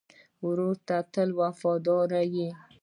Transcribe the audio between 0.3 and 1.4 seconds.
ورور ته تل